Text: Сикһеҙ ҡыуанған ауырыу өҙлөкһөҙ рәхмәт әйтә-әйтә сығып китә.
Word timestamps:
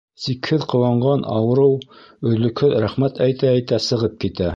Сикһеҙ 0.21 0.63
ҡыуанған 0.71 1.25
ауырыу 1.33 1.75
өҙлөкһөҙ 2.31 2.73
рәхмәт 2.85 3.21
әйтә-әйтә 3.27 3.81
сығып 3.89 4.17
китә. 4.25 4.49